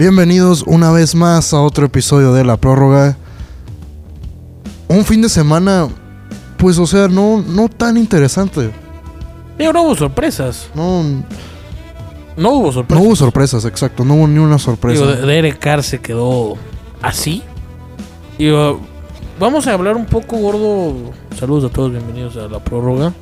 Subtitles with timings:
[0.00, 3.18] Bienvenidos una vez más a otro episodio de La Prórroga.
[4.88, 5.88] Un fin de semana,
[6.56, 8.70] pues o sea, no, no tan interesante.
[9.58, 10.70] Digo, no hubo sorpresas.
[10.74, 11.02] No,
[12.34, 13.04] No hubo no sorpresas.
[13.04, 14.02] hubo sorpresas, exacto.
[14.06, 15.04] No hubo ni una sorpresa.
[15.04, 16.54] Digo, Derek Carr se quedó
[17.02, 17.42] así.
[18.38, 18.80] Digo,
[19.38, 21.12] vamos a hablar un poco, gordo.
[21.38, 23.12] Saludos a todos, bienvenidos a la prórroga.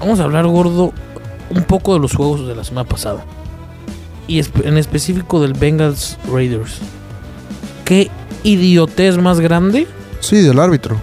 [0.00, 0.92] Vamos a hablar, gordo,
[1.50, 3.24] un poco de los juegos de la semana pasada.
[4.26, 6.78] Y en específico del Bengals Raiders.
[7.84, 8.10] ¿Qué
[8.42, 9.86] idiotez más grande?
[10.20, 11.00] Sí, del árbitro.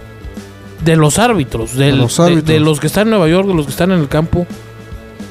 [0.84, 2.44] de los árbitros, del- De los árbitros.
[2.44, 4.46] De, los que están en Nueva York, de los que están en el campo,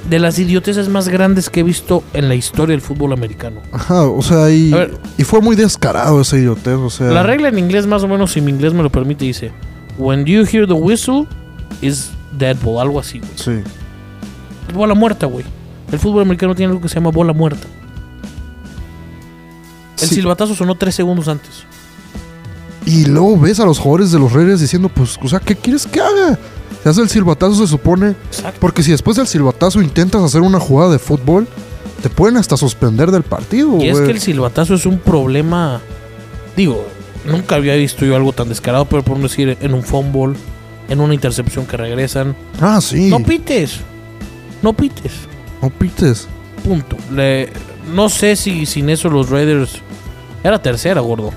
[0.10, 3.62] de las idioteces más grandes que he visto en la historia del fútbol americano.
[3.72, 4.98] Ajá, o sea, y, ver.
[5.18, 7.08] y fue muy descarado ese idiotez, o sea.
[7.12, 9.52] La regla en inglés, más o menos, si mi inglés me lo permite, dice:
[9.98, 11.26] When you hear the whistle,
[11.82, 13.32] is dead ball, algo así, güey.
[13.36, 13.64] Sí.
[14.74, 15.46] Bola muerta, güey.
[15.92, 17.68] El fútbol americano tiene algo que se llama bola muerta.
[20.02, 20.16] El Sí.
[20.16, 21.64] silbatazo sonó tres segundos antes.
[22.86, 25.88] Y luego ves a los jugadores de los Reyes diciendo, pues, o sea, ¿qué quieres
[25.88, 26.38] que haga?
[26.84, 28.10] Se hace el silbatazo, se supone.
[28.28, 28.60] Exacto.
[28.60, 31.48] Porque si después del silbatazo intentas hacer una jugada de fútbol,
[32.04, 34.06] te pueden hasta suspender del partido, Y es güey.
[34.06, 35.82] que el silbatazo es un problema.
[36.56, 36.86] Digo,
[37.26, 40.36] nunca había visto yo algo tan descarado, pero por no decir en un fumble,
[40.90, 42.36] en una intercepción que regresan.
[42.62, 43.10] Ah, sí.
[43.10, 43.80] No pites.
[44.62, 45.12] No pites.
[45.62, 46.28] No pites.
[46.64, 46.98] Punto.
[47.12, 47.50] Le-
[47.94, 49.80] no sé si sin eso los Raiders.
[50.44, 51.32] Era tercera, gordo.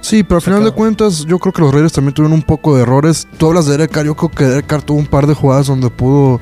[0.00, 2.76] Sí, pero al final de cuentas, yo creo que los Raiders también tuvieron un poco
[2.76, 3.26] de errores.
[3.36, 5.66] Tú hablas de Derek Carr, yo creo que Derek Carr tuvo un par de jugadas
[5.66, 6.40] donde pudo.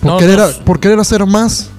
[0.00, 0.64] Por, No, querer, no.
[0.64, 1.70] por querer hacer más.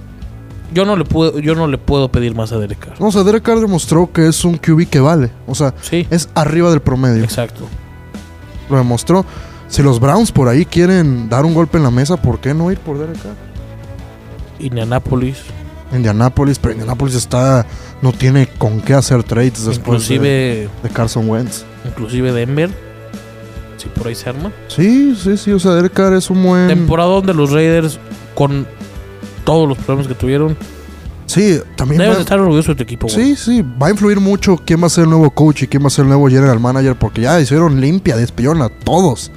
[0.74, 3.00] Yo no le puedo, yo no le puedo pedir más a Derek Carr.
[3.02, 5.30] No, o sea, Derek Carr demostró que es un QB que vale.
[5.46, 7.24] O sea, Sí, es arriba del promedio.
[7.24, 7.68] exacto.
[8.70, 9.26] Lo demostró.
[9.68, 12.72] Si los Browns por ahí quieren dar un golpe en la mesa, ¿por qué no
[12.72, 13.36] ir por Derek Carr?
[14.60, 15.38] Indianapolis,
[15.94, 17.66] Indianapolis, pero Indianapolis está.
[18.02, 21.64] No tiene con qué hacer trades después de, inclusive, de Carson Wentz.
[21.86, 22.70] inclusive Denver.
[23.78, 24.52] Si por ahí se arma.
[24.68, 25.52] Sí, sí, sí.
[25.52, 26.68] O sea, Derek Carr es un buen.
[26.68, 28.00] Temporada donde los Raiders,
[28.36, 28.66] con
[29.44, 30.58] todos los problemas que tuvieron,
[31.28, 32.00] Sí, también.
[32.02, 33.08] debes va- estar orgulloso de tu equipo.
[33.08, 33.16] güey.
[33.16, 35.84] Sí, sí, va a influir mucho quién va a ser el nuevo coach y quién
[35.84, 39.32] va a ser el nuevo general manager, porque ya hicieron limpia, despidieron a todos.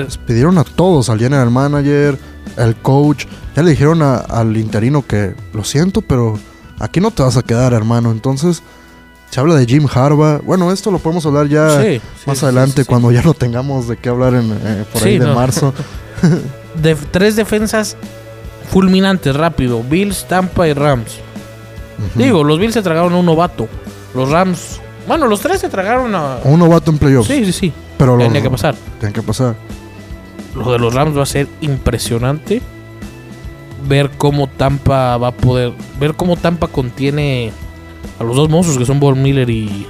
[0.00, 2.18] De- Despidieron a todos, al general manager,
[2.56, 3.24] al coach.
[3.54, 6.38] Ya le dijeron a- al interino que lo siento, pero
[6.78, 8.10] aquí no te vas a quedar, hermano.
[8.10, 8.62] Entonces,
[9.30, 10.42] se habla de Jim Harbaugh.
[10.44, 13.88] Bueno, esto lo podemos hablar ya Sí, más sí, adelante, sí, cuando ya no tengamos
[13.88, 15.34] de qué hablar en, eh, por ahí de no.
[15.34, 15.72] marzo.
[16.82, 17.96] De tres defensas
[18.70, 19.82] fulminantes, rápido.
[19.82, 21.18] Bills, Tampa y Rams.
[22.14, 23.68] Digo, los Bills se tragaron a un novato.
[24.14, 24.80] Los Rams.
[25.08, 26.38] Bueno, los tres se tragaron a.
[26.44, 27.28] Un novato en playoffs.
[27.28, 27.72] Sí, sí, sí.
[27.96, 28.74] pero los, Tenía que pasar.
[29.00, 29.54] Tiene que pasar.
[30.56, 32.62] Lo de los Rams va a ser impresionante.
[33.88, 35.72] Ver cómo Tampa va a poder.
[36.00, 37.52] Ver cómo Tampa contiene
[38.18, 39.86] a los dos monstruos que son Von Miller y,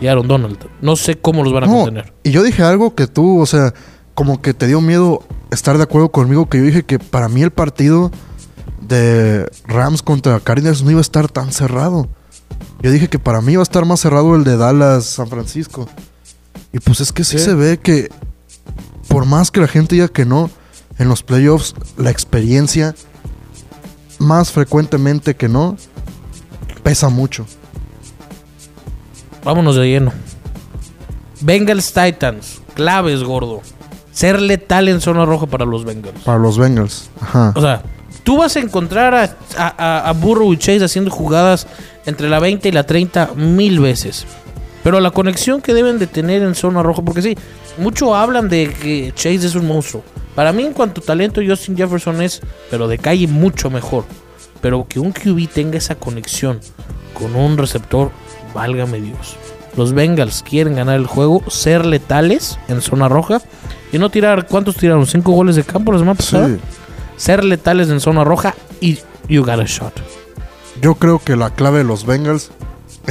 [0.00, 0.58] y Aaron Donald.
[0.80, 2.12] No sé cómo los van a No, contener.
[2.24, 3.74] y yo dije algo que tú, o sea,
[4.14, 7.42] como que te dio miedo estar de acuerdo conmigo, que yo dije que para mí
[7.42, 8.10] el partido
[8.80, 12.08] de Rams contra Cardinals no iba a estar tan cerrado.
[12.82, 15.86] Yo dije que para mí iba a estar más cerrado el de Dallas San Francisco.
[16.72, 17.44] Y pues es que sí, Sí.
[17.44, 18.08] se ve que
[19.08, 20.50] por más que la gente diga que no,
[20.98, 22.94] en los playoffs la experiencia
[24.18, 25.76] más frecuentemente que no
[26.82, 27.46] pesa mucho.
[29.44, 30.12] Vámonos de lleno.
[31.40, 32.60] Bengals Titans.
[32.74, 33.62] Claves, gordo.
[34.12, 36.20] Ser letal en zona roja para los Bengals.
[36.24, 37.08] Para los Bengals.
[37.20, 37.52] Ajá.
[37.54, 37.82] O sea,
[38.24, 39.14] tú vas a encontrar
[39.56, 41.66] a, a- Burrow y Chase haciendo jugadas
[42.04, 44.26] entre la 20 y la 30 mil veces.
[44.82, 47.36] Pero la conexión que deben de tener en zona roja, porque sí,
[47.78, 50.02] mucho hablan de que Chase es un monstruo.
[50.34, 52.40] Para mí, en cuanto a talento, Justin Jefferson es,
[52.70, 54.04] pero de calle mucho mejor.
[54.60, 56.60] Pero que un QB tenga esa conexión
[57.12, 58.10] con un receptor,
[58.54, 59.36] válgame Dios.
[59.76, 63.40] Los Bengals quieren ganar el juego, ser letales en zona roja
[63.92, 64.46] y no tirar.
[64.46, 65.06] ¿Cuántos tiraron?
[65.06, 66.48] ¿Cinco goles de campo la semana pasada?
[66.48, 66.58] Sí.
[67.16, 68.98] ser letales en zona roja y
[69.28, 69.92] you got a shot.
[70.80, 72.50] Yo creo que la clave de los Bengals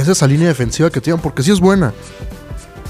[0.00, 1.92] es esa línea defensiva que tienen, porque sí es buena.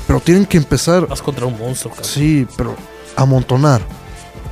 [0.06, 2.10] Pero tienen que empezar, Vas contra un monstruo, cabrón.
[2.10, 2.74] sí, pero
[3.16, 3.82] amontonar.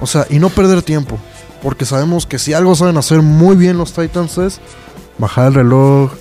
[0.00, 1.18] O sea, y no perder tiempo.
[1.62, 4.60] Porque sabemos que si algo saben hacer muy bien los Titans es
[5.18, 6.12] bajar el reloj,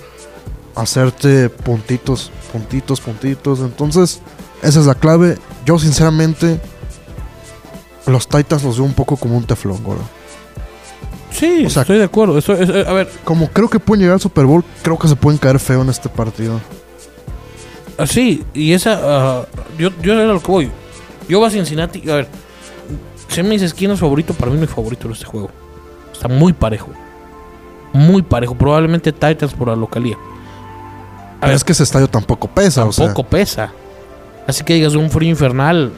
[0.74, 3.60] hacerte puntitos, puntitos, puntitos.
[3.60, 4.20] Entonces,
[4.62, 5.38] esa es la clave.
[5.66, 6.60] Yo, sinceramente,
[8.06, 10.02] los Titans los veo un poco como un teflón, gordo.
[11.38, 12.38] Sí, O sea- estoy de acuerdo.
[12.38, 15.06] Estoy- es- eh, a ver, Como creo que pueden llegar al Super Bowl, creo que
[15.08, 16.60] se pueden caer feo en este partido.
[17.98, 19.00] así, y esa.
[19.02, 19.46] ah,
[19.78, 20.70] yo, yo era lo que voy.
[21.28, 22.08] Yo voy a Cincinnati.
[22.10, 22.28] A ver,
[23.28, 25.50] si me dices quién es favorito, para mí no es favorito de este juego.
[26.12, 26.88] Está muy parejo.
[27.92, 28.54] Muy parejo.
[28.54, 30.16] Probablemente Titans por la localía.
[30.16, 33.06] A Pero ver, es que ese estadio tampoco pesa, o sea.
[33.06, 33.72] tampoco pesa.
[34.46, 35.92] Así que digas un frío infernal.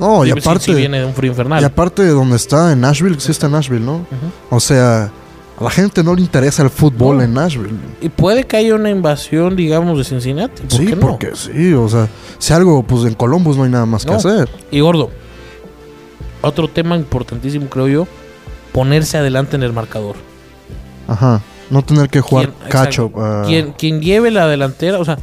[0.00, 1.60] No, y aparte, viene de un frío infernal.
[1.62, 4.06] y aparte de donde está en Nashville, sí está en Nashville, ¿no?
[4.50, 5.12] O sea,
[5.58, 7.22] a la gente no le interesa el fútbol No.
[7.22, 7.74] en Nashville.
[8.00, 10.62] Y puede que haya una invasión, digamos, de Cincinnati.
[10.62, 11.00] ¿Por Sí, qué no?
[11.02, 12.08] porque sí, o sea,
[12.38, 14.48] si algo, pues en Columbus no hay nada más que hacer.
[14.70, 15.10] Y gordo,
[16.42, 18.06] otro tema importantísimo, creo yo,
[18.72, 20.16] ponerse adelante en el marcador.
[21.06, 21.42] Ajá.
[21.70, 25.18] No tener que jugar ah, Quien, quien lleve la delantera, o sea,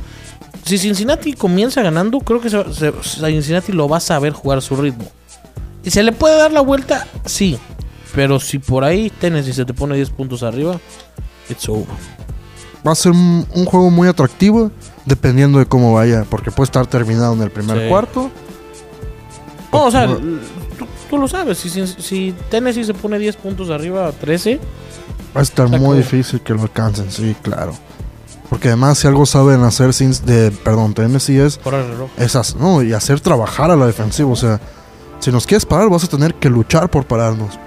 [0.63, 2.93] si Cincinnati comienza ganando, creo que se- se-
[3.31, 5.05] Cincinnati lo va a saber jugar a su ritmo.
[5.83, 7.07] ¿Y se le puede dar la vuelta?
[7.25, 7.57] Sí.
[8.15, 10.79] Pero si por ahí Tennessee se te pone 10 puntos arriba,
[11.49, 11.85] it's over.
[12.85, 14.71] Va a ser un, un juego muy atractivo,
[15.05, 17.89] dependiendo de cómo vaya, porque puede estar terminado en el primer Sí.
[17.89, 18.31] cuarto.
[19.71, 21.57] No, o sea, tú, tú lo sabes.
[21.57, 24.59] Si, si, si Tennessee se pone 10 puntos arriba, 13,
[25.35, 27.73] Va a estar muy difícil que lo alcancen, sí, claro.
[28.49, 32.09] Porque además, si algo saben hacer sin, de, perdón, Tennessee es por el reloj.
[32.17, 34.29] esas, no, y hacer trabajar a la defensiva.
[34.29, 34.61] O sea,
[35.19, 37.59] si nos quieres parar, vas a tener que luchar por pararnos.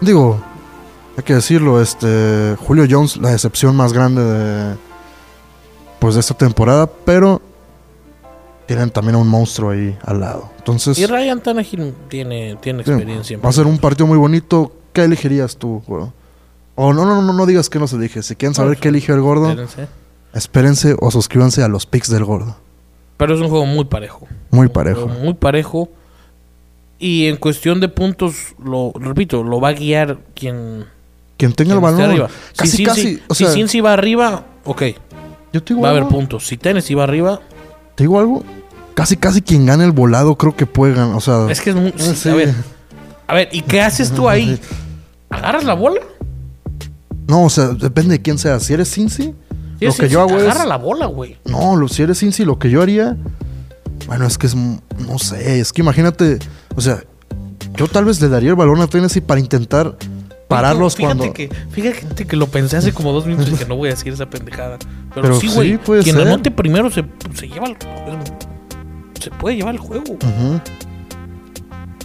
[0.00, 0.40] Digo,
[1.16, 4.76] hay que decirlo, este Julio Jones, la decepción más grande de
[5.98, 7.40] pues de esta temporada, pero
[8.66, 10.50] tienen también a un monstruo ahí al lado.
[10.58, 13.38] Entonces, Y Ryan Tannehill tiene, tiene experiencia.
[13.38, 14.72] va a ser un partido muy bonito.
[14.92, 16.06] ¿Qué elegirías tú, güey?
[16.76, 18.22] O no, no, no, no digas que no se elige.
[18.22, 19.88] Si quieren saber qué eligió el gordo, Espérense.
[20.34, 22.56] Espérense o suscríbanse a los picks del gordo.
[23.16, 24.26] Pero es un juego muy parejo.
[24.50, 25.08] Muy parejo.
[25.08, 25.88] Muy parejo.
[26.98, 30.84] Y en cuestión de puntos, lo repito, lo va a guiar quien,
[31.36, 33.22] Quien tenga el quien balón, casi, si casi.
[33.28, 34.82] O si sea, Cincy va arriba, ok,
[35.52, 36.46] yo te digo va a haber puntos.
[36.46, 37.40] Si Tennessee va arriba,
[37.94, 38.44] ¿Te digo algo?
[38.94, 41.16] Casi, casi quien gane el volado creo que puede ganar.
[41.16, 41.92] O sea, es que es muy...
[41.96, 42.28] sí, sí.
[42.28, 42.54] A ver,
[43.26, 44.58] a ver, ¿y qué haces tú ahí?
[45.30, 46.00] ¿Agarras la bola?
[47.26, 48.60] No, o sea, depende de quién sea.
[48.60, 49.34] Si eres Cincy,
[49.78, 50.42] Sí, lo sí, que sí, yo hago es.
[50.44, 51.36] Agarra la bola, güey.
[51.44, 53.16] No, lo- si eres Cincy, lo que yo haría.
[54.06, 54.54] Bueno, es que es.
[54.54, 56.38] No sé, es que imagínate.
[56.76, 57.02] O sea,
[57.76, 59.96] yo tal vez le daría el balón a Tennessee para intentar
[60.48, 61.34] pararlos fíjate cuando.
[61.34, 64.12] Que, fíjate que lo pensé hace como dos minutos y que no voy a decir
[64.12, 64.78] esa pendejada.
[65.14, 65.78] Pero, Pero sí, sí, güey.
[65.78, 66.26] puede quien ser.
[66.28, 67.04] anote primero se,
[67.34, 67.76] se lleva el,
[69.20, 70.16] Se puede llevar el juego.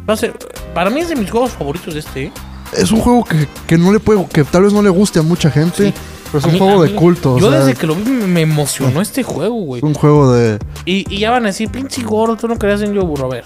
[0.10, 0.34] Va a ser-
[0.74, 2.24] para mí es de mis juegos favoritos de este.
[2.26, 2.32] ¿eh?
[2.78, 4.26] Es un juego que, que no le puede.
[4.28, 5.88] que tal vez no le guste a mucha gente.
[5.90, 5.94] Sí.
[6.32, 7.34] Pero es un mí- juego de mí- culto.
[7.36, 9.82] o Yo sea, desde que lo vi me, emocionó este juego, güey.
[9.84, 10.60] Un juego de.
[10.86, 13.26] Y, y ya van a decir, pinche gordo, tú no creas en Yo Burro.
[13.26, 13.44] A ver,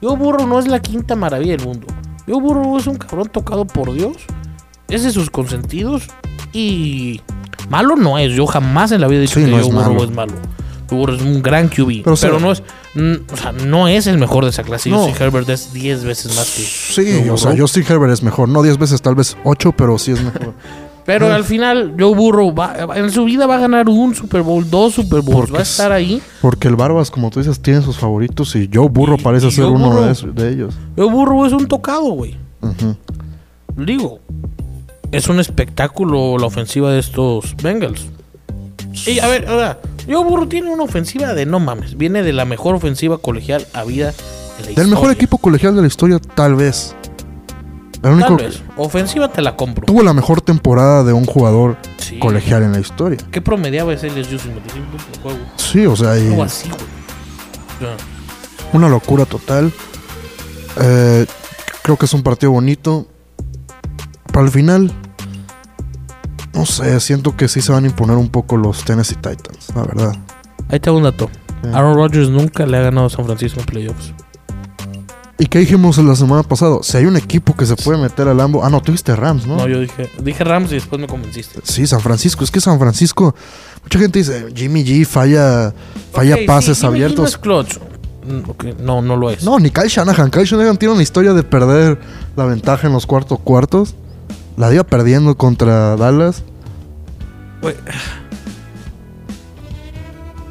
[0.00, 1.86] Yo Burro no es la quinta maravilla del mundo.
[2.26, 4.16] Yo Burro es un cabrón tocado por Dios.
[4.88, 6.04] Es de sus consentidos.
[6.52, 7.20] Y
[7.70, 8.32] malo no es.
[8.34, 10.04] Yo jamás en la vida he dicho Sí, que no Yo es Burro malo.
[10.04, 10.32] es malo.
[10.90, 12.02] Joe Burrow es un gran QB.
[12.02, 12.62] Pero, Pero, o sea- no es.
[13.32, 14.90] o sea, no es el mejor de esa clase.
[14.90, 15.08] No.
[15.08, 16.62] Yo sí, Herbert es 10 veces más que.
[16.62, 17.54] Sí, o sea.
[17.56, 18.48] Justin Herbert es mejor.
[18.50, 20.52] No 10 veces, tal vez 8, pero sí es mejor.
[21.04, 24.68] Pero al final, Joe Burrow va- en su vida va a ganar un Super Bowl,
[24.70, 25.36] dos Super Bowls.
[25.40, 26.22] Porque Va a es- estar ahí.
[26.40, 29.50] Porque el Barbas, como tú dices, tiene sus favoritos y Joe Burro Y- parece y
[29.50, 30.04] ser Joe uno Burrow.
[30.04, 30.74] de, esos- de ellos.
[30.96, 32.36] Joe Burrow es un tocado, güey.
[33.76, 34.20] Digo,
[35.10, 38.06] es un espectáculo la ofensiva de estos Bengals.
[39.06, 41.96] Y a ver, ahora, Joe Burrow tiene una ofensiva de no mames.
[41.96, 44.12] Viene de la mejor ofensiva colegial habida
[44.60, 46.94] en la Del mejor equipo colegial de la historia, tal vez.
[48.02, 48.62] Tal único vez.
[48.76, 49.86] Ofensiva te la compro.
[49.86, 52.18] tuvo la mejor temporada de un jugador Sí.
[52.18, 53.18] colegial en la historia.
[53.30, 55.38] ¿Qué promediaba ese LSU 55 puntos por juego?
[55.56, 57.92] Sí, o sea, y así, güey.
[58.72, 59.72] Una locura total.
[60.80, 61.26] Eh,
[61.82, 63.06] creo que es un partido bonito.
[64.32, 64.90] Para el final,
[66.54, 69.82] no sé, siento que sí se van a imponer un poco los Tennessee Titans, la
[69.82, 70.16] verdad.
[70.70, 71.28] Ahí te hago un dato.
[71.72, 74.14] Aaron Rodgers nunca le ha ganado a San Francisco en playoffs.
[75.42, 76.76] ¿Y qué dijimos la semana pasada?
[76.82, 78.64] Si hay un equipo que se puede meter al Lambo.
[78.64, 79.56] Ah, no, tuviste Rams, ¿no?
[79.56, 81.58] No, yo dije, dije Rams y después me convenciste.
[81.64, 82.44] Sí, San Francisco.
[82.44, 83.34] Es que San Francisco,
[83.82, 85.74] mucha gente dice, Jimmy G falla,
[86.12, 87.28] falla pases sí, Jimmy G No abiertos.
[87.30, 87.78] es clutch.
[88.24, 89.42] Mm, No, no lo es.
[89.42, 90.30] No, ni Kyle Shanahan.
[90.30, 91.98] Kyle Shanahan tiene una historia de perder
[92.36, 93.96] la ventaja en los cuartos cuartos.
[94.56, 96.44] La iba perdiendo contra Dallas.
[97.62, 97.74] Güey.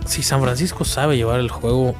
[0.05, 1.95] Si San Francisco sabe llevar el juego.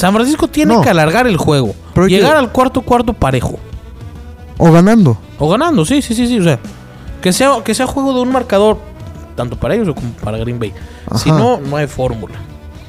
[0.00, 0.80] San Francisco tiene No.
[0.80, 1.74] que alargar el juego.
[1.94, 3.58] Pero llegar que- al cuarto cuarto parejo.
[4.58, 5.18] O ganando.
[5.38, 6.38] O ganando, sí, sí, sí, sí.
[6.38, 6.58] O sea,
[7.20, 8.78] que sea, que sea juego de un marcador.
[9.36, 10.72] Tanto para ellos como para Green Bay.
[11.16, 12.34] Si no, no hay fórmula.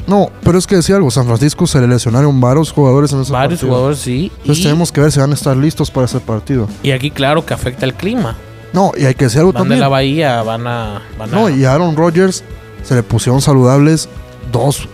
[0.07, 1.11] No, pero es que decía algo.
[1.11, 3.73] San Francisco se le lesionaron varios jugadores en ese Varios partido.
[3.73, 4.31] jugadores sí.
[4.39, 6.67] Entonces Y, tenemos que ver si van a estar listos para ese partido.
[6.83, 8.35] y aquí, claro, que afecta el clima.
[8.73, 9.79] No, y hay que decir algo Van de también.
[9.81, 11.01] la bahía, van a.
[11.19, 12.43] Van a No, y a Aaron Rodgers
[12.83, 14.09] se le pusieron saludables
[14.51, 14.87] dos,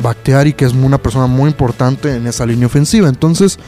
[0.00, 3.08] Bakhtiari, que es una persona muy importante en esa línea ofensiva.
[3.08, 3.58] Entonces,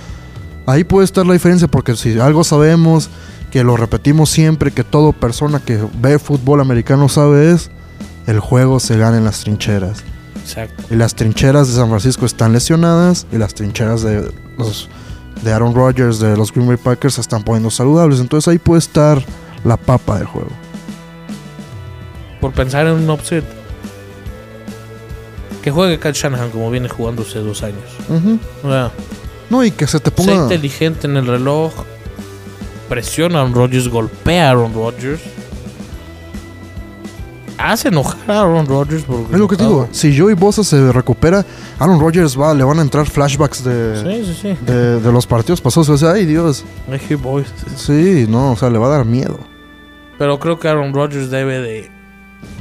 [0.66, 3.10] ahí puede estar la diferencia, porque si algo sabemos,
[3.50, 7.70] que lo repetimos siempre, que toda persona que ve fútbol americano sabe es,
[8.26, 10.02] el juego se gana en las trincheras.
[10.42, 10.82] Exacto.
[10.90, 14.88] Y las trincheras de San Francisco están lesionadas y las trincheras de los
[15.42, 18.20] de Aaron Rodgers de los Green Bay Packers se están poniendo saludables.
[18.20, 19.22] Entonces ahí puede estar
[19.62, 20.50] la papa del juego.
[22.40, 23.44] Por pensar en un upset.
[25.64, 27.78] Que juegue Kyle Shanahan como viene jugando hace dos años.
[28.62, 28.92] O sea,
[29.49, 30.35] No, y que se te sea ponga.
[30.42, 31.73] inteligente en el reloj.
[32.88, 35.23] Presiona a Aaron Rodgers, golpea a Aaron Rodgers.
[37.56, 39.04] Hace enojar a Aaron Rodgers.
[39.04, 39.88] Porque Es lo que te digo.
[39.90, 41.47] Si Joey Bosa se recupera,
[41.78, 44.59] Aaron Rodgers va, le van a entrar flashbacks de, Sí, sí, sí.
[44.66, 45.88] de, de los partidos pasados.
[45.88, 46.64] O sea, ay Dios.
[47.23, 47.47] Boys.
[47.76, 49.38] Sí, no, o sea, le va a dar miedo.
[50.18, 51.90] Pero creo que Aaron Rodgers debe de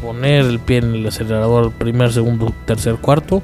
[0.02, 3.42] poner el pie en el acelerador primer, segundo, tercer, cuarto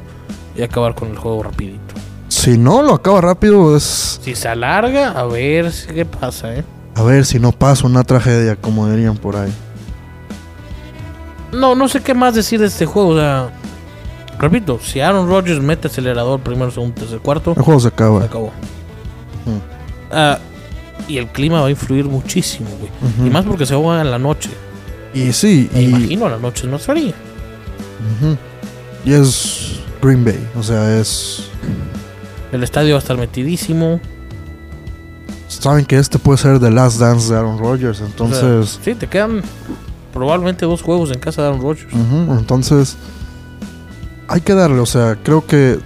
[0.55, 1.79] y acabar con el juego rapidito.
[2.27, 4.19] Si no lo acaba rápido, es.
[4.23, 6.63] Si se alarga, a ver si- qué pasa, ¿eh?
[6.95, 9.51] A ver si no pasa una tragedia, como dirían por ahí.
[11.51, 13.09] No, no sé qué más decir de este juego.
[13.09, 13.49] O sea,
[14.37, 18.23] repito, si Aaron Rodgers mete acelerador primero, segundo, tercer, cuarto, El juego se se acaba.
[18.23, 18.47] acabó.
[19.45, 20.11] Mm.
[20.11, 20.37] Ah,
[21.07, 23.27] y el clima va a influir muchísimo, güey.
[23.27, 24.49] Y más porque se juega en la noche.
[25.13, 27.13] Y sí, Me y, imagino la noche es más fría.
[29.05, 30.39] y es Green Bay.
[30.57, 31.49] O sea, es.
[32.51, 33.99] El estadio va a estar metidísimo.
[35.47, 37.97] Saben que este puede ser The Last Dance de Aaron Rodgers.
[37.97, 38.79] O sea, Entonces.
[38.83, 39.41] sí, te quedan
[40.13, 41.93] probablemente dos juegos en casa de Aaron Rodgers.
[41.93, 42.97] entonces.
[44.27, 44.79] Hay que darle.
[44.79, 45.79] O sea, creo que.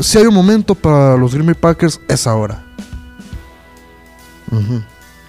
[0.00, 2.62] Si hay un momento para los Green Bay Packers, es ahora.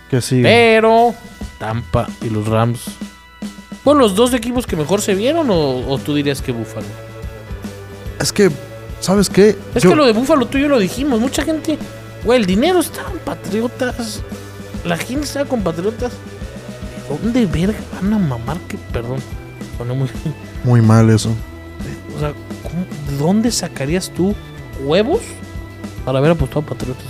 [0.10, 0.42] Que sí.
[0.42, 1.14] Pero
[1.60, 2.82] Tampa y los Rams.
[3.88, 6.86] ¿Fueron los dos equipos que mejor se vieron o, o tú dirías que Buffalo?
[8.20, 8.52] Es que.
[9.00, 9.56] ¿Sabes qué?
[9.74, 11.22] Es Yo- que lo de Buffalo tú y yo lo dijimos.
[11.22, 11.78] Mucha gente.
[12.26, 14.22] Güey, el dinero está en Patriotas.
[14.84, 16.12] La gente está con Patriotas.
[16.12, 18.58] ¿De dónde verga van a mamar?
[18.68, 19.20] Que, perdón.
[19.78, 20.10] Sonó muy.
[20.66, 21.30] Muy mal eso.
[22.14, 24.36] O sea, ¿cómo- ¿de dónde sacarías tú
[24.84, 25.22] huevos
[26.04, 27.06] para haber apostado a Patriotas?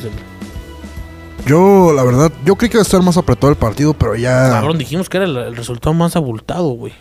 [1.48, 4.50] Yo, la verdad, yo creí que iba a estar más apretado el partido, pero ya.
[4.50, 6.94] Cabrón, dijimos que era el, el resultado más abultado, güey.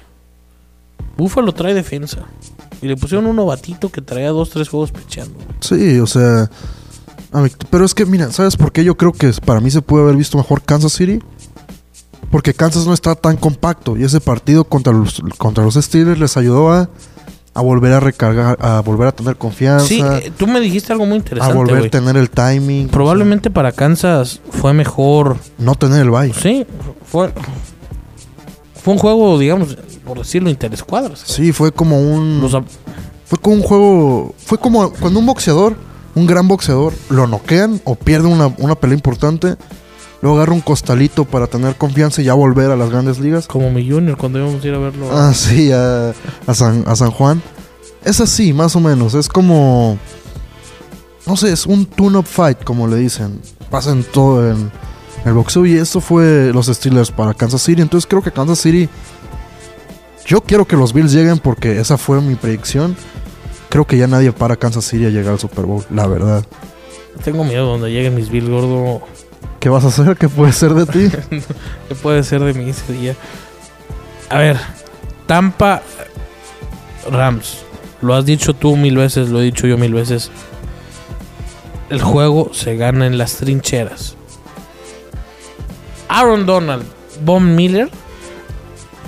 [1.17, 2.19] Buffalo trae defensa.
[2.83, 5.38] Y le pusieron un novatito que traía dos, tres juegos pecheando.
[5.61, 6.50] Sí, o sea.
[7.33, 9.83] a mí- pero es que, mira, ¿sabes por qué yo creo que para mí se
[9.83, 11.21] puede haber visto mejor Kansas City?
[12.31, 16.37] Porque Kansas no está tan compacto y ese partido contra los, contra los Steelers les
[16.37, 16.91] ayudó a,
[17.57, 21.07] a volver a recargar, a volver a tener confianza, Sí, eh, tú me dijiste algo
[21.07, 21.87] muy a interesante, volver güey.
[21.87, 22.89] a tener el timing.
[22.89, 25.39] Probablemente para Kansas fue mejor.
[25.59, 26.33] no tener el bye.
[26.35, 26.67] Sí,
[27.07, 27.33] fue.
[28.83, 31.21] Fue un juego, digamos, por decirlo, interescuadras.
[31.25, 32.41] Sí, fue como un.
[32.41, 32.53] Los
[33.25, 34.35] Fue como un juego.
[34.39, 35.77] Fue como cuando un boxeador,
[36.15, 39.57] un gran boxeador, lo noquean o pierde una, una pelea importante.
[40.23, 43.47] Luego agarra un costalito para tener confianza y ya volver a las grandes ligas.
[43.47, 45.09] como mi Junior cuando íbamos a ir a verlo.
[45.13, 46.15] Ah, sí, a,
[46.47, 47.43] a San, a San Juan.
[48.05, 49.15] Es así, más o menos.
[49.15, 49.99] Es como.
[51.27, 53.41] No sé, es un tune-up fight, como le dicen.
[53.71, 54.71] Pasa en todo en
[55.25, 55.67] el boxeo.
[55.67, 57.83] Y esto fue los Steelers para Kansas City.
[57.83, 58.89] Entonces creo que Kansas City.
[60.25, 62.97] Yo quiero que los Bills lleguen porque esa fue mi predicción.
[63.69, 66.45] Creo que ya nadie para Kansas City a llegar al Super Bowl, la verdad.
[67.25, 69.03] Tengo miedo donde lleguen mis Bill gordo.
[69.67, 70.17] ¿Qué vas a hacer?
[70.17, 71.17] ¿Qué puede ser de ti?
[71.89, 73.17] ¿Qué puede ser de mí ese día?
[74.31, 74.57] A ver,
[75.27, 75.83] Tampa
[77.11, 77.65] Rams.
[78.01, 80.31] Lo has dicho tú mil veces, lo he dicho yo mil veces.
[81.91, 84.15] El juego se gana en las trincheras.
[86.11, 86.85] Aaron Donald,
[87.25, 87.91] Von Miller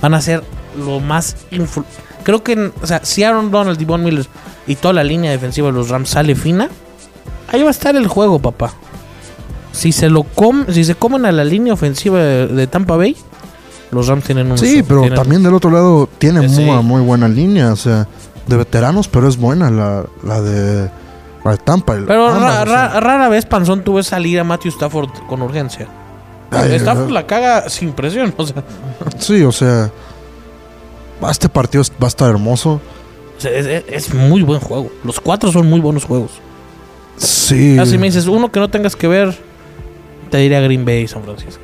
[0.03, 0.43] van a ser
[0.77, 1.85] lo más influ-
[2.25, 4.27] Creo que, o sea, si Aaron Donald y Von Miller
[4.67, 6.69] y toda la línea defensiva de los Rams sale fina,
[7.47, 8.75] ahí va a estar el juego, papá.
[9.78, 13.16] Si se lo com si se comen a la línea ofensiva de, Tampa Bay,
[13.92, 16.62] los Rams tienen un Sí, pero tienen- también del otro lado tiene Sí.
[16.64, 17.73] muy, muy buena línea.
[17.73, 18.08] O sea,
[18.47, 20.90] de veteranos, pero es buena la, la de,
[21.44, 21.94] la de Tampa.
[22.06, 25.87] Pero ra- ra- rara vez Panzón tuve salir a Matthew Stafford con urgencia.
[26.50, 28.64] Ay, Stafford la caga sin presión, o sea,
[29.18, 29.90] Sí, o sea,
[31.30, 32.80] este partido va a estar hermoso.
[33.44, 34.90] es- es muy buen juego.
[35.04, 36.32] Los cuatro son muy buenos juegos.
[37.16, 37.78] Sí.
[37.78, 39.38] Así me dices, uno que no tengas que ver,
[40.30, 41.62] te diría Green Bay y San Francisco.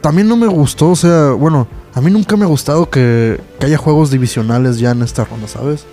[0.00, 3.66] También no me gustó, o sea, bueno, a mí nunca me ha gustado que, que
[3.66, 5.84] haya juegos divisionales ya en esta ronda, ¿sabes?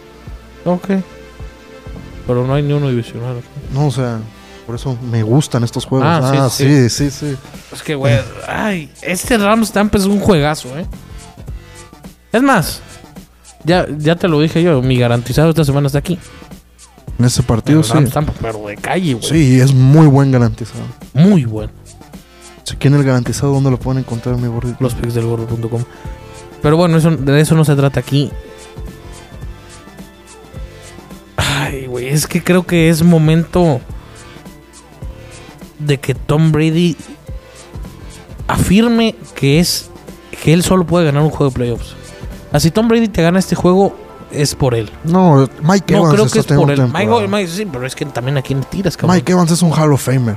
[0.66, 0.88] Ok.
[2.26, 3.42] Pero no hay ni uno divisional.
[3.74, 4.20] No, o sea,
[4.66, 6.08] por eso me gustan estos juegos.
[6.10, 6.90] Ah, sí, Ah, sí.
[6.90, 7.38] sí, sí, sí.
[7.72, 10.86] Es que, güey, ay, este Rams Tampa es un juegazo, ¿eh?
[12.32, 12.82] Es más,
[13.64, 16.18] ya, ya te lo dije yo, mi garantizado esta semana está aquí.
[17.20, 17.92] En ese partido, sí.
[17.94, 19.28] Rams Tampa, pero de calle, güey.
[19.28, 20.86] Sí, es muy buen garantizado.
[21.14, 21.74] Muy bueno.
[22.64, 24.78] Si quieren el garantizado, ¿dónde lo pueden encontrar, mi gordito?
[24.80, 25.26] Los picks del.
[26.62, 28.32] Pero bueno, eso, de eso no se trata aquí.
[31.36, 33.82] Ay, güey, es que creo que es momento
[35.80, 36.96] de que Tom Brady
[38.48, 39.90] afirme que es
[40.42, 41.96] que él solo puede ganar un juego de playoffs.
[42.52, 43.96] Así Tom Brady te gana este juego
[44.32, 44.90] es por él.
[45.04, 46.82] No, Mike No Evans creo que es por él.
[46.92, 47.28] Mike.
[47.28, 49.16] Mike- sí, pero es que también aquí en tiras, cabrón.
[49.18, 50.36] Mike Evans es un Hall of Famer.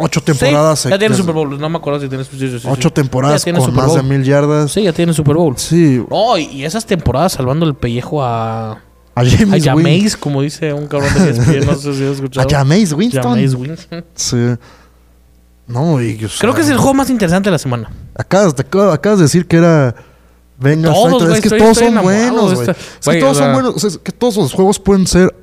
[0.00, 0.78] Ocho temporadas.
[0.80, 1.16] Sí, ya tiene.
[1.16, 1.58] Super Bowl.
[1.58, 2.60] No me acuerdo si tiene sí.
[2.68, 4.70] Ocho temporadas con Super más de mil yardas.
[4.70, 5.54] Sí, ya tiene Super Bowl.
[5.58, 8.80] Sí, Oh, y- esas temporadas salvando el pellejo a, a
[9.16, 9.60] a James Winston.
[9.76, 12.48] Jameis, como dice un cabrón de ESPN, no sé si has A escuchado.
[12.48, 13.22] Jameis Winston.
[13.24, 14.04] Jameis Winston.
[14.14, 14.36] Sí.
[15.66, 17.90] No, y o sea, Creo que es el juego más interesante de la semana.
[18.14, 19.94] Acabas, acabas, acabas de decir que era.
[20.60, 21.26] Venga, Todos, Fighter.
[21.28, 22.70] güey, es que todos son buenos, güey.
[22.70, 23.74] Es que todos son buenos.
[23.76, 25.34] O sea, es que todos los juegos pueden ser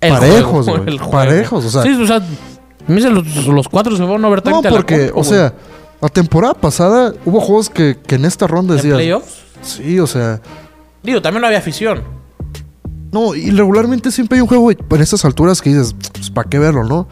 [0.00, 0.96] El Parejos, juego, güey.
[0.96, 1.00] el.
[1.10, 1.82] Parejos, o sea.
[1.82, 2.20] Sí, o sea,
[2.88, 5.54] los, los cuatro se van a ver No, porque, o sea,
[6.00, 8.94] la temporada pasada hubo juegos que, que en esta ronda ¿En decías.
[8.94, 9.34] playoffs?
[9.62, 10.40] Sí, o sea.
[11.02, 12.02] Digo, también no había afición.
[13.12, 16.58] No, y regularmente siempre hay un juego en estas alturas que dices, pues, ¿para qué
[16.58, 17.06] verlo, no?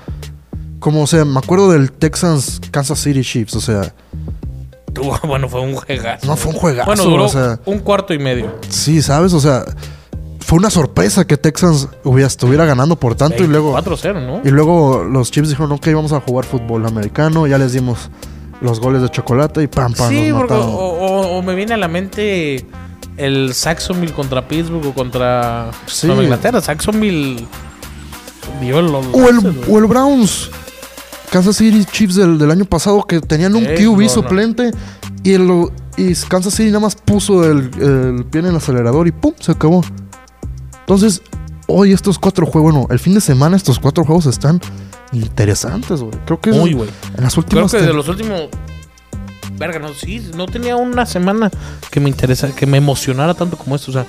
[0.80, 3.94] Como, o sea, me acuerdo del Texans Kansas City Chiefs, o sea,
[5.26, 6.26] Bueno, fue un juegazo.
[6.26, 8.56] no fue un juegazo, Bueno, duró o sea, un cuarto y medio.
[8.68, 9.32] sí, ¿sabes?
[9.32, 9.64] O sea,
[10.40, 14.40] fue una sorpresa que Texans hubiera, estuviera ganando por tanto y luego 4-0, ¿no?
[14.44, 18.10] y luego los Chiefs dijeron, ok, vamos a jugar fútbol americano, ya les dimos
[18.60, 21.74] los goles de chocolate y pam, pam, Sí, nos porque o, o- o me viene
[21.74, 22.64] a la mente
[23.16, 26.06] el Saxonville contra Pittsburgh o contra Sí.
[26.06, 26.60] Nueva Inglaterra.
[26.60, 27.44] Saxonville
[28.60, 28.86] dio el...
[28.86, 30.50] O el, o el Browns.
[31.32, 34.08] Kansas City Chiefs del, del año pasado que tenían un QB no, no.
[34.10, 34.70] suplente
[35.24, 39.12] y, el, y Kansas City nada más puso el, el pie en el acelerador y
[39.12, 39.32] ¡pum!
[39.40, 39.82] se acabó.
[40.80, 41.22] Entonces,
[41.68, 44.60] hoy estos cuatro juegos, bueno, el fin de semana estos cuatro juegos están
[45.12, 46.12] interesantes, güey.
[46.26, 46.90] Creo que es Muy, güey.
[47.16, 47.72] en las Creo últimas...
[47.72, 48.42] que tem- de los últimos...
[49.58, 51.50] Verga, no, sí, no tenía una semana
[51.90, 53.90] que me interesa, que me emocionara tanto como esto.
[53.90, 54.04] O sea,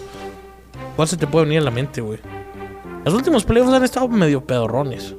[0.96, 2.20] ¿cuál se te puede venir a la mente, güey?
[3.06, 5.16] Los últimos playoffs han estado medio pedorrones.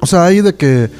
[0.00, 0.90] O sea, ahí de que...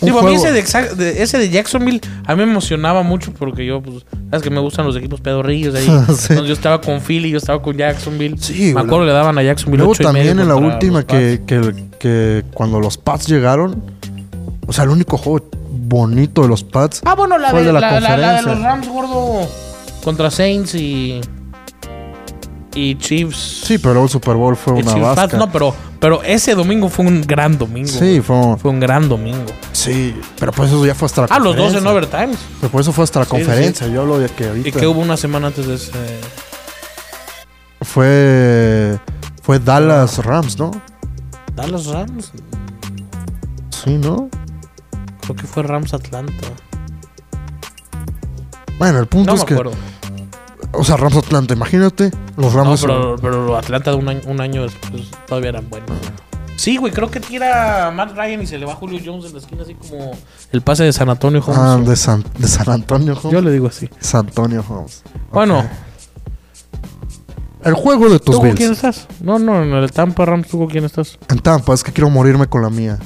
[0.00, 3.04] Digo, a mí juego- ese de, Exa- de- ese de Jacksonville a mí me emocionaba
[3.04, 5.84] mucho porque yo, pues, sabes que me gustan los equipos pedorrillos ahí.
[6.08, 6.26] Sí.
[6.30, 8.36] Entonces yo estaba con Philly, yo estaba con Jacksonville.
[8.38, 10.56] Sí, me acuerdo que le daban a Jacksonville Luego ocho y también medio en la
[10.56, 13.80] última que, que, que cuando los Pats llegaron,
[14.66, 17.78] o sea, el único juego bonito de los Pats Ah, bueno, la Fue de, la
[17.80, 19.48] la, la- la de los Rams, gordo,
[20.02, 21.20] contra Saints y.
[22.74, 23.62] Y Chiefs.
[23.64, 25.36] Sí, pero el Super Bowl fue una Chiefs vasca.
[25.36, 27.88] No, pero, pero ese domingo fue un gran domingo.
[27.88, 29.44] sí, fue, Fue un gran domingo.
[29.72, 32.18] sí, pero pues eso ya fue hasta la Ah, los dos en conferencia.
[32.20, 32.38] overtime.
[32.60, 33.86] Pero por eso fue hasta la Sí, conferencia.
[33.88, 35.90] Yo hablo de que ahorita Y que hubo una semana antes de ese.
[37.82, 38.98] fue
[39.42, 40.70] fue Dallas Rams, ¿no?
[41.54, 42.32] Dallas Rams.
[43.84, 44.30] Sí, ¿no?
[45.20, 46.46] Creo que fue Rams Atlanta.
[48.78, 49.72] Bueno, el punto No es me que, acuerdo.
[50.72, 52.80] O sea, Rams Atlanta, imagínate, los No, Rams.
[52.82, 55.90] pero, pero Atlanta de un año, un año después todavía eran buenos.
[56.56, 59.38] Sí, güey, creo que tira Matt Ryan y se le va Julio Jones en la
[59.38, 60.12] esquina, así como
[60.52, 61.58] el pase de San Antonio Holmes.
[61.60, 63.32] ah, de San, de San Antonio Holmes.
[63.32, 63.88] Yo le digo así.
[64.00, 65.02] San Antonio Holmes.
[65.32, 65.64] Bueno,
[67.64, 68.56] el juego de tus ¿tú Bills.
[68.56, 69.06] quién estás?
[69.20, 71.18] No, no, en el Tampa Rams, ¿tú con quién estás?
[71.28, 72.98] En Tampa, es que quiero morirme con la mía.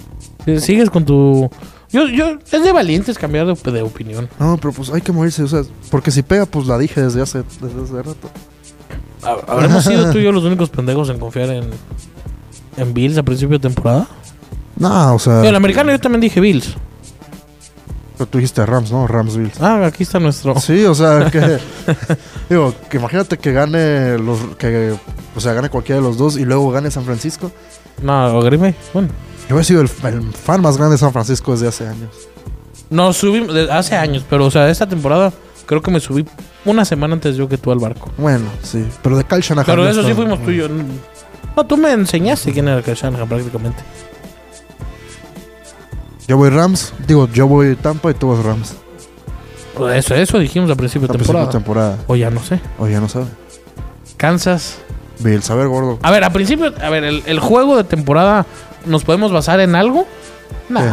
[0.45, 1.51] Sí, Sigues con tu...
[1.93, 4.29] Yo, yo, es de valientes cambiar de, de opinión.
[4.39, 7.23] No, pero pues hay que morirse, o sea, porque si pega, pues la dije desde
[7.23, 8.31] hace, desde hace rato.
[9.23, 11.71] ¿Hab- ¿Habremos sido tú y yo los únicos pendejos en confiar en,
[12.77, 14.07] en Bills a principio de temporada?
[14.77, 16.75] No, o sea, Digo, el americano yo también dije Bills.
[18.19, 19.07] pero tú dijiste Rams, ¿no?
[19.07, 19.61] Rams Bills.
[19.61, 20.59] Ah, aquí está nuestro...
[20.61, 21.59] Sí, o sea, que.
[22.51, 24.39] digo, que imagínate que gane los.
[24.59, 24.95] que
[25.35, 27.51] O sea, gane cualquiera de los dos y luego gane San Francisco.
[28.03, 28.75] No, Green Bay.
[28.93, 29.09] Bueno.
[29.49, 32.11] Yo he sido el, el fan más grande de San Francisco desde hace años.
[32.91, 35.33] No, subí de- hace años, pero o sea, esta temporada
[35.67, 36.25] creo que me subí
[36.65, 38.11] una semana antes yo que tú al barco.
[38.19, 38.85] Bueno, sí.
[39.03, 39.67] Pero de Kyle Shanahan.
[39.67, 40.69] Pero no eso sí fuimos tú y yo.
[41.57, 43.83] No, tú me enseñaste quién era Kyle Shanahan prácticamente.
[46.29, 46.93] Yo voy Rams.
[47.07, 48.75] Digo, yo voy Tampa y tú vas Rams.
[49.77, 51.47] Pues Eso, eso dijimos al principio de temporada.
[51.47, 51.99] de temporada.
[52.09, 52.61] O ya no sé.
[52.79, 53.27] O ya no sabe.
[54.17, 54.79] Kansas.
[55.19, 55.99] Bills, a ver, gordo.
[56.03, 58.45] A ver, a principio, a ver, el, el juego de temporada,
[58.87, 60.07] ¿nos podemos basar en algo?
[60.69, 60.81] No.
[60.81, 60.91] ¿Qué?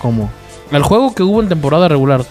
[0.00, 0.30] ¿Cómo?
[0.70, 2.24] El juego que hubo en temporada regular.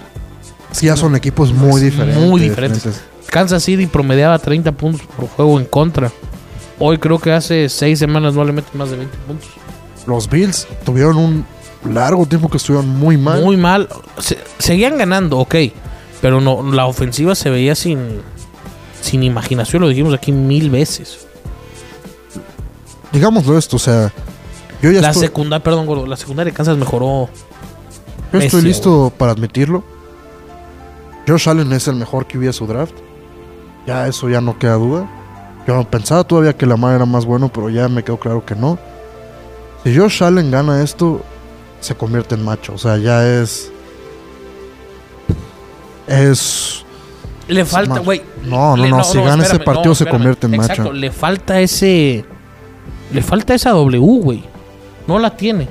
[0.71, 2.21] Sí, ya son equipos muy diferentes.
[2.23, 3.01] Muy diferentes.
[3.27, 6.11] Kansas City promediaba 30 puntos por juego en contra.
[6.79, 9.49] Hoy creo que hace 6 semanas no le meten más de 20 puntos.
[10.05, 11.45] Los Bills tuvieron un
[11.93, 13.41] largo tiempo que estuvieron muy mal.
[13.41, 13.87] Muy mal.
[14.19, 15.55] Se- seguían ganando, ok.
[16.21, 18.19] Pero no, la ofensiva se veía sin,
[19.01, 19.81] sin imaginación.
[19.81, 21.25] Lo dijimos aquí mil veces.
[23.11, 24.11] digámoslo esto, o sea,
[24.85, 27.29] yo ya La estoy, secundaria, perdón, gordo, la secundaria de Kansas mejoró.
[28.31, 29.83] yo estoy listo para admitirlo.
[31.27, 32.93] Josh Allen es el mejor que hubiera su draft.
[33.87, 35.09] Ya eso ya no queda duda.
[35.67, 38.77] Yo pensaba todavía que Lamar era más bueno, pero ya me quedó claro que no.
[39.83, 41.21] Si Josh Allen gana esto,
[41.79, 42.73] se convierte en macho.
[42.73, 43.71] O sea, ya es.
[46.07, 46.83] Es.
[47.47, 48.21] Le falta, güey.
[48.43, 49.03] No, no, le- no.
[49.03, 50.93] si gana ese partido, se convierte en Exacto, macho.
[50.93, 52.25] le falta ese.
[53.11, 54.43] Le falta esa W, güey.
[55.07, 55.67] No la tiene.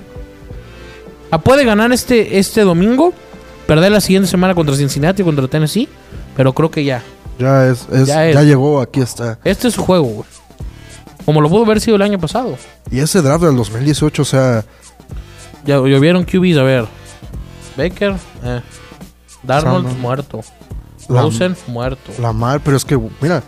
[1.31, 3.13] Ah, puede ganar este, este domingo,
[3.67, 5.89] perder la siguiente semana contra Cincinnati y contra Tennessee,
[6.37, 7.03] pero creo que ya.
[7.39, 7.89] Ya es.
[7.91, 9.39] es- Ya llegó, aquí está.
[9.45, 10.29] Este es su juego, güey.
[11.25, 12.57] Como lo pudo haber sido el año pasado.
[12.91, 14.65] Y ese draft del 2018, o sea.
[15.65, 16.87] Ya llovieron QBs, a ver.
[17.77, 18.61] Baker, eh.
[19.43, 20.43] Darnold, muerto.
[21.09, 22.13] La- Rosen, muerto.
[22.21, 23.43] Lamar, pero es que, mira,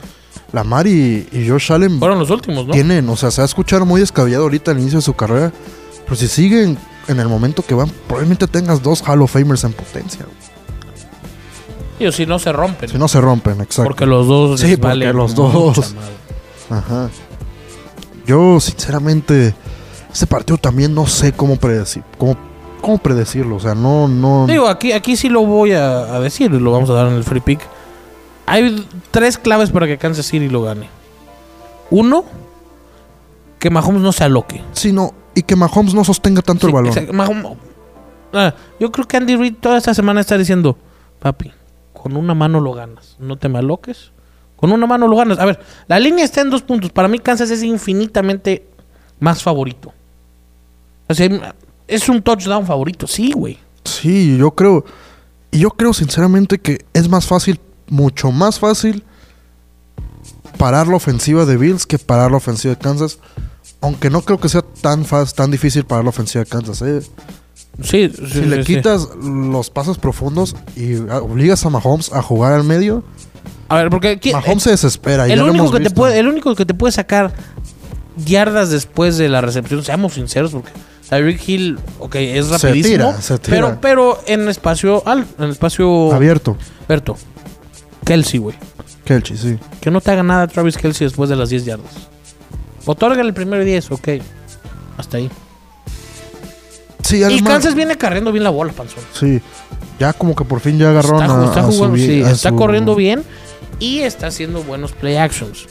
[0.53, 2.73] Lamar y, y Josh Allen Fueron los últimos, ¿no?
[2.73, 5.53] tienen, o sea, se va a escuchar muy descabellado ahorita al inicio de su carrera,
[6.05, 6.79] pero si siguen
[7.09, 10.25] en el momento que van, probablemente tengas dos Hall of Famers en potencia.
[10.25, 10.37] güey.
[11.99, 12.89] Digo, si no se rompen.
[12.89, 13.85] Si no se rompen, exacto.
[13.85, 14.61] porque los dos.
[14.61, 15.95] Sí, les porque vale los dos.
[16.71, 17.09] Ajá.
[18.27, 19.55] Yo, sinceramente,
[20.13, 22.37] este partido también no sé cómo predecir, cómo,
[22.81, 24.47] cómo predecirlo, o sea, no, no.
[24.47, 27.15] Digo, aquí, aquí sí lo voy a, a decir y lo vamos a dar en
[27.15, 27.61] el free pick.
[28.47, 30.89] Hay tres claves para que Kansas City lo gane.
[31.91, 32.25] Uno,
[33.59, 34.63] que Mahomes no se aloque.
[34.73, 36.89] Sí, no, y que Mahomes no sostenga tanto Sí, el balón.
[36.89, 37.57] exacto, Mahomes-
[38.33, 40.77] Ah, yo creo que Andy Reid toda esta semana está diciendo,
[41.21, 41.53] papi,
[41.93, 44.11] con una mano lo ganas, no te me aloques.
[44.57, 45.39] Con una mano lo ganas.
[45.39, 46.91] A ver, la línea está en dos puntos.
[46.91, 48.67] Para mí Kansas es infinitamente
[49.21, 49.93] más favorito.
[51.09, 51.55] O sea,
[51.87, 53.59] es un touchdown favorito, sí, güey.
[53.85, 54.85] Sí, yo creo.
[55.51, 59.05] Y yo creo sinceramente que es más fácil, mucho más fácil,
[60.59, 63.18] parar la ofensiva de Bills que parar la ofensiva de Kansas.
[63.81, 66.83] Aunque no creo que sea tan fácil, tan difícil parar la ofensiva de Kansas.
[66.83, 67.03] ¿eh?
[67.83, 72.53] Sí, sí, Si le sí, quitas los pasos profundos y obligas a Mahomes a jugar
[72.55, 73.05] al medio,
[73.68, 75.27] A ver, porque aquí- Mahomes se desespera.
[75.27, 77.35] el único que te puede, el único que te puede sacar
[78.25, 80.70] yardas después de la recepción, seamos sinceros, porque
[81.11, 83.57] Tyreek Hill, ok, es Se rapidísimo, tira, se tira.
[83.57, 86.57] pero pero en espacio al, en espacio Abierto.
[86.88, 87.16] Berto.
[88.07, 88.57] Kelsey, güey.
[89.05, 89.59] Kelchi, sí.
[89.81, 91.92] Que no te haga nada Travis Kelsey después de las 10 yardas.
[92.87, 94.09] Otorga el primero 10, ok.
[94.97, 95.31] Hasta ahí.
[97.03, 99.03] Sí, Y además- Kansas viene carriendo bien la bola, panzón.
[99.12, 99.40] Sí.
[100.01, 102.31] Ya como que por fin ya agarraron Está, a, está a jugando, subir- sí, a
[102.31, 103.23] está su- corriendo bien
[103.79, 105.66] y está haciendo buenos play actions.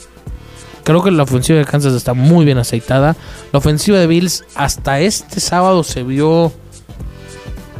[0.84, 3.16] Creo que la ofensiva de Kansas está muy bien aceitada.
[3.52, 6.52] La ofensiva de Bills hasta este sábado se vio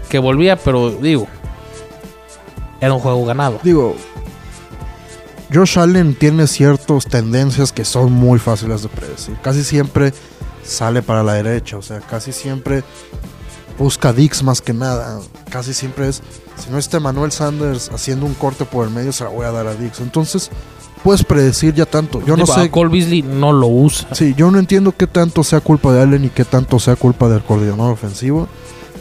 [0.08, 1.26] que volvía, pero digo,
[2.80, 3.60] era un juego ganado.
[3.62, 3.96] Digo,
[5.52, 9.36] Josh Allen tiene ciertas tendencias que son muy fáciles de predecir.
[9.42, 10.12] Casi siempre
[10.64, 12.82] sale para la derecha, o sea, casi siempre
[13.78, 15.20] busca Dix más que nada.
[15.50, 16.22] Casi siempre es,
[16.56, 19.52] si no está Manuel Sanders haciendo un corte por el medio, se la voy a
[19.52, 20.00] dar a Dix.
[20.00, 20.50] Entonces,
[21.04, 22.20] puedes predecir ya tanto.
[22.24, 22.70] Yo no Digo, sé.
[22.70, 24.08] Cole Beasley no lo usa.
[24.12, 27.28] Sí, yo no entiendo qué tanto sea culpa de Allen y qué tanto sea culpa
[27.28, 28.48] del coordinador ofensivo.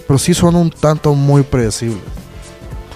[0.07, 2.03] Pero sí son un tanto muy predecibles.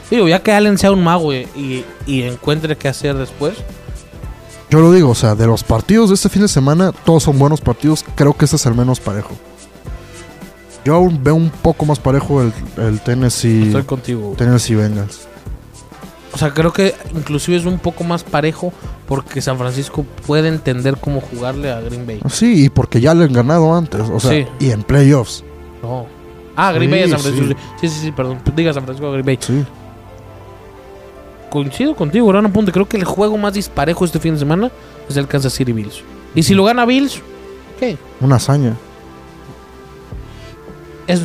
[0.10, 3.56] Digo, ya que Allen sea un mago y, y- encuentre qué hacer después.
[4.72, 7.38] Yo lo digo, o sea, de los partidos de este fin de semana, todos son
[7.40, 8.04] buenos partidos.
[8.16, 9.32] Creo que este es el menos parejo.
[10.86, 14.34] Yo aún veo un poco más parejo el, el Tennessee, Estoy contigo.
[14.38, 15.28] Tennessee Bengals.
[16.32, 18.72] O sea, creo que inclusive es un poco más parejo
[19.08, 22.22] porque San Francisco puede entender cómo jugarle a Green Bay.
[22.30, 24.46] Sí, y porque ya le han ganado antes, o sea, Sí.
[24.60, 25.44] y en playoffs.
[25.82, 26.06] No.
[26.56, 27.48] Ah, Green Sí, Bay a San Francisco.
[27.50, 27.56] sí.
[27.82, 28.40] Sí, sí, sí, perdón.
[28.56, 29.40] Diga San Francisco a Green Bay.
[29.42, 29.66] Sí.
[31.50, 32.72] Coincido contigo, gran apunte.
[32.72, 34.72] Creo que el juego más disparejo este fin de semana
[35.10, 36.02] es el Kansas City Bills.
[36.36, 37.22] Y si lo gana Bills,
[37.80, 37.98] ¿qué?
[38.22, 38.76] Una hazaña.
[41.08, 41.22] Es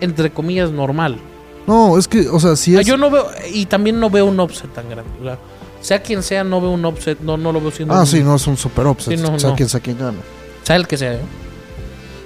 [0.00, 1.18] entre comillas normal.
[1.66, 2.86] No, es que, o sea, si Ah, es.
[2.86, 5.10] Yo no veo, y también no veo un upset tan grande.
[5.20, 5.38] O sea,
[5.82, 7.92] sea quien sea, no veo un upset, no, no lo veo siendo.
[7.94, 9.16] ah, un- sí, no es un super upset.
[9.16, 9.56] Sí, no, sea, no.
[9.56, 10.16] quién sabe quién gana.
[10.62, 11.12] Sea el que sea.
[11.14, 11.20] ¿eh?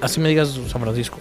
[0.00, 1.18] Así me digas San Francisco.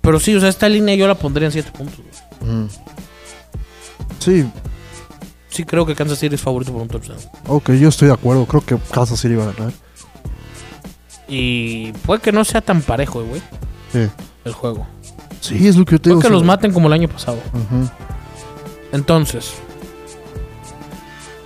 [0.00, 1.98] Pero sí, o sea, esta línea yo la pondría en 7 puntos.
[2.40, 2.64] Mm.
[4.18, 4.50] Sí,
[5.50, 7.18] Sí creo que Kansas City es favorito por un touchdown.
[7.46, 8.44] ok, yo estoy de acuerdo.
[8.46, 9.72] Creo que Kansas City va a ganar.
[11.26, 13.40] Y puede que no sea tan parejo, güey,
[13.92, 14.08] Sí.
[14.44, 14.86] el juego.
[15.40, 16.20] Sí, es lo que yo te Puede digo.
[16.28, 17.38] que los maten como el año pasado.
[18.92, 19.52] Entonces,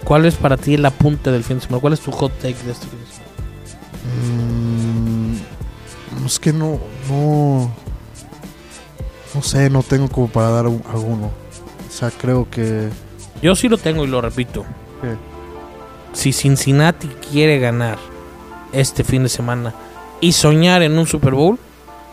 [0.05, 1.81] ¿cuál es para ti el apunte del fin de semana?
[1.81, 3.23] ¿Cuál es tu hot take de este fin de semana?
[6.21, 7.71] Mm, es que no, no,
[9.35, 11.31] no sé, no tengo como para dar un- alguno.
[11.93, 12.89] O sea, creo que
[13.43, 14.65] Yo sí lo tengo y lo repito.
[15.03, 15.15] ¿Qué?
[16.15, 17.99] Si Cincinnati quiere ganar
[18.73, 19.75] este fin de semana
[20.21, 21.59] y soñar en un Super Bowl,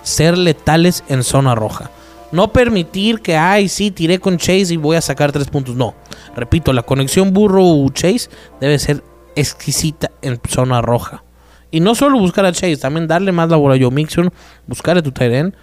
[0.03, 1.91] ser letales en zona roja.
[2.33, 5.75] No permitir que, ay, sí, tiré con Chase y voy a sacar tres puntos.
[5.75, 5.95] No.
[6.35, 9.03] Repito, la conexión burro-Chase debe ser
[9.35, 11.23] exquisita en zona roja.
[11.71, 14.31] Y no solo buscar a Chase, también darle más labor a Joe Mixon,
[14.67, 15.53] buscar a tu tight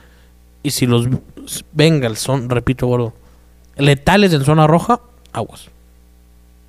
[0.63, 1.07] Y si los
[1.73, 3.13] Bengals son, repito, gordo,
[3.77, 5.01] letales en zona roja,
[5.33, 5.67] aguas.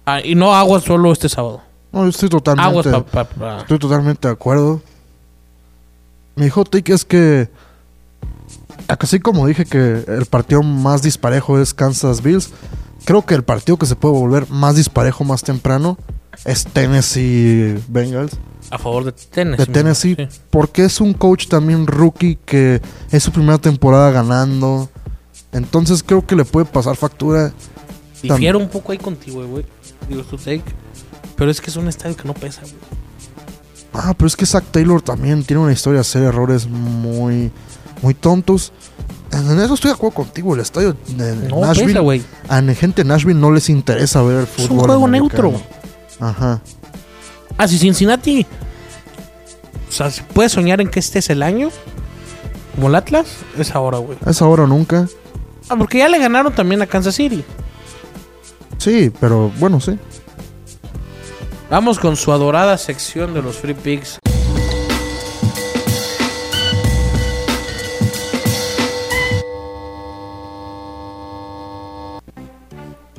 [0.06, 1.62] Ah, y no aguas solo este sábado.
[1.92, 4.82] No, yo estoy totalmente, Aguas pa- pa- pa- estoy totalmente de acuerdo.
[6.36, 7.50] Mi hot take es que,
[8.88, 12.52] así como dije que el partido más disparejo es Kansas Bills,
[13.06, 15.98] creo que el partido que se puede volver más disparejo más temprano
[16.46, 18.34] es Tennessee Bengals.
[18.70, 19.66] a favor de Tennessee.
[19.66, 20.40] de Tennessee, Sí.
[20.52, 24.90] porque es un coach también rookie que es su primera temporada ganando.
[25.52, 27.52] Entonces creo que le puede pasar factura.
[28.22, 29.66] Difiero un poco ahí contigo, güey.
[30.10, 30.64] Digo, es tu take.
[31.36, 32.74] Pero es que es un estadio que no pesa, güey.
[33.94, 37.52] Ah, pero es que Zach Taylor también tiene una historia de hacer errores muy,
[38.02, 38.72] muy tontos.
[39.32, 40.54] En eso estoy de acuerdo contigo.
[40.56, 42.22] El estadio de No Nashville, pesa, güey.
[42.48, 44.80] a la gente de Nashville no les interesa ver el Es fútbol.
[44.80, 45.44] un juego americano.
[45.52, 45.62] neutro.
[46.20, 46.62] Ajá.
[47.58, 48.46] Ah, si Cincinnati.
[49.90, 51.70] O sea, si puedes soñar en que este es el año.
[52.76, 54.18] Como el Atlas, es ahora, güey.
[54.28, 55.08] Es ahora o nunca.
[55.70, 57.44] Ah, porque ya le ganaron también a Kansas City.
[58.78, 59.98] Sí, pero bueno, sí.
[61.70, 64.20] Vamos con su adorada sección de los Free Picks.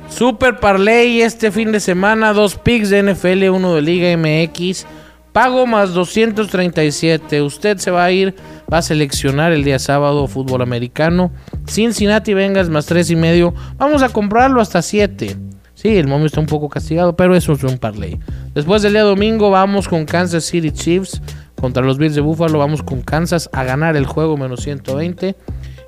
[0.09, 4.85] Super Parlay este fin de semana, dos picks de NFL, uno de Liga MX.
[5.31, 7.41] Pago más 237.
[7.41, 8.35] Usted se va a ir,
[8.71, 11.31] va a seleccionar el día sábado fútbol americano.
[11.67, 13.53] Cincinnati Bengals más tres y medio.
[13.77, 15.37] Vamos a comprarlo hasta 7.
[15.75, 18.19] Sí, el momio está un poco castigado, pero eso es un parlay.
[18.53, 21.21] Después del día domingo vamos con Kansas City Chiefs
[21.55, 22.59] contra los Bills de Buffalo.
[22.59, 25.35] Vamos con Kansas a ganar el juego menos 120.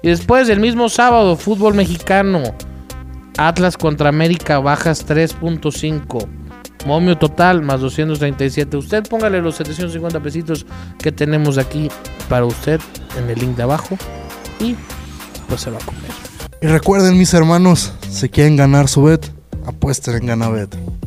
[0.04, 2.42] Y después del mismo sábado, fútbol mexicano.
[3.38, 6.41] Atlas contra América, bajas 3.5.
[6.86, 8.78] Momio total más 237.
[8.78, 10.66] Usted póngale los 750 pesitos
[10.98, 11.90] que tenemos aquí
[12.30, 12.80] para usted
[13.18, 13.98] en el link de abajo.
[14.60, 14.76] Y
[15.48, 16.12] pues se va a comer.
[16.62, 19.26] Y recuerden, mis hermanos, si quieren ganar su bet,
[19.66, 21.01] apuesten en Ganabet.